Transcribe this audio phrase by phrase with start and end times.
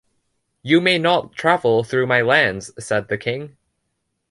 [0.63, 3.55] “You may not travel through my lands,” said the King.